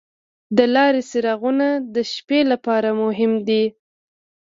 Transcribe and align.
د 0.57 0.59
لارې 0.75 1.01
څراغونه 1.09 1.67
د 1.95 1.97
شپې 2.13 2.39
لپاره 2.51 2.89
مهم 3.03 3.31
دي. 3.47 3.63